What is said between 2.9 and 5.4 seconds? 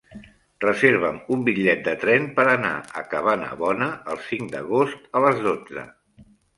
a Cabanabona el cinc d'agost a